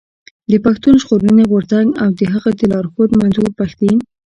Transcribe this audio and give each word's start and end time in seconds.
د 0.51 0.53
پښتون 0.65 0.93
ژغورني 1.01 1.43
غورځنګ 1.51 1.89
او 2.03 2.09
د 2.19 2.21
هغه 2.33 2.49
د 2.59 2.61
لارښود 2.71 3.09
منظور 3.19 3.47
پښتين. 3.59 3.97